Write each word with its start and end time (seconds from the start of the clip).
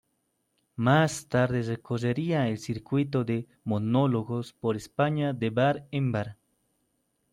Más 0.77 1.27
tarde 1.27 1.61
recorrería 1.61 2.47
el 2.47 2.57
circuito 2.57 3.23
de 3.23 3.47
monólogos 3.63 4.51
por 4.51 4.75
España 4.75 5.31
de 5.31 5.51
bar 5.51 5.87
en 5.91 6.11
bar. 6.11 6.37